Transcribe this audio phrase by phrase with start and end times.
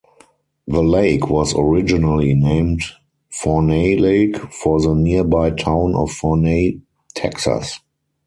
[0.67, 2.81] The lake was originally named
[3.33, 6.81] Forney Lake for the nearby town of Forney,
[7.13, 7.79] Texas.